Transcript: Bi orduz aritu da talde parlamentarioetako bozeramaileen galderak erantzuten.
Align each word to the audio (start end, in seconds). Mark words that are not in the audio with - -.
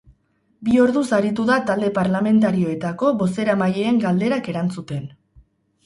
Bi 0.67 0.79
orduz 0.83 1.03
aritu 1.17 1.45
da 1.51 1.57
talde 1.67 1.91
parlamentarioetako 1.99 3.13
bozeramaileen 3.23 4.05
galderak 4.09 4.55
erantzuten. 4.57 5.11